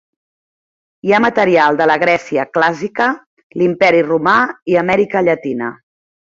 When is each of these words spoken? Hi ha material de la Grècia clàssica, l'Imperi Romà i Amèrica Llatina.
Hi 1.07 1.11
ha 1.11 1.19
material 1.25 1.77
de 1.81 1.87
la 1.91 1.97
Grècia 2.03 2.45
clàssica, 2.57 3.11
l'Imperi 3.63 4.01
Romà 4.09 4.35
i 4.75 4.81
Amèrica 4.85 5.25
Llatina. 5.29 5.71